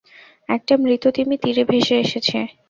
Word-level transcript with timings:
একটা 0.49 0.73
মৃত 0.77 1.03
তিমি 1.15 1.35
তীরে 1.37 1.63
ভেসে 1.71 1.95
এসেছে। 1.99 2.37